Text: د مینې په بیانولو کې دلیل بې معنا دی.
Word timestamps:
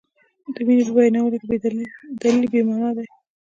د 0.53 0.55
مینې 0.67 0.83
په 0.87 0.91
بیانولو 0.95 1.37
کې 1.41 1.47
دلیل 2.25 2.45
بې 2.51 2.61
معنا 2.67 2.89
دی. 2.97 3.05